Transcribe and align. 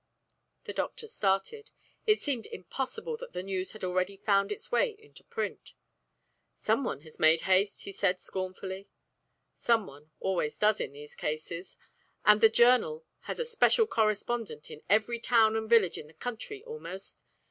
The 0.63 0.73
doctor 0.73 1.07
started. 1.07 1.69
It 2.07 2.19
seemed 2.19 2.47
impossible 2.47 3.17
that 3.17 3.33
the 3.33 3.43
news 3.43 3.73
had 3.73 3.83
already 3.83 4.17
found 4.17 4.51
its 4.51 4.71
way 4.71 4.95
into 4.97 5.23
print. 5.23 5.73
"Some 6.55 6.83
one 6.83 7.01
has 7.01 7.19
made 7.19 7.41
haste," 7.41 7.83
he 7.83 7.91
said, 7.91 8.19
scornfully. 8.19 8.87
"Some 9.53 9.85
one 9.85 10.09
always 10.19 10.57
does 10.57 10.81
in 10.81 10.93
these 10.93 11.13
cases, 11.13 11.77
and 12.25 12.41
the 12.41 12.49
Journal 12.49 13.05
has 13.25 13.37
a 13.39 13.45
'special 13.45 13.85
correspondent' 13.85 14.71
in 14.71 14.81
every 14.89 15.19
town 15.19 15.55
and 15.55 15.69
village 15.69 15.99
in 15.99 16.07
the 16.07 16.15
country 16.15 16.63
almost. 16.63 17.23